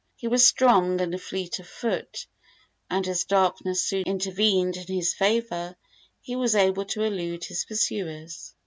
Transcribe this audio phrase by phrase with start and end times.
[0.15, 2.25] He was strong and fleet of foot,
[2.89, 5.75] and, as darkness soon intervened in his favor,
[6.19, 8.55] he was able to elude his pursuers.